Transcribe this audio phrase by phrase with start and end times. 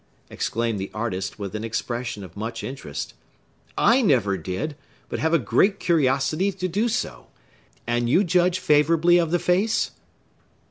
[0.31, 3.13] exclaimed the artist, with an expression of much interest.
[3.77, 4.75] "I never did,
[5.09, 7.27] but have a great curiosity to do so.
[7.85, 9.91] And you judge favorably of the face?"